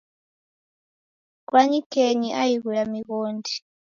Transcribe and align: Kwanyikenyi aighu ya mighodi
Kwanyikenyi 1.47 2.29
aighu 2.41 2.69
ya 2.77 2.85
mighodi 2.91 3.53